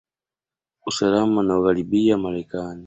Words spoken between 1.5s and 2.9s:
ugharibiya marekani